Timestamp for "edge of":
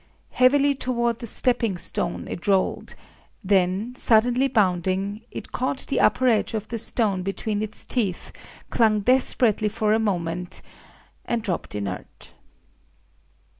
6.27-6.67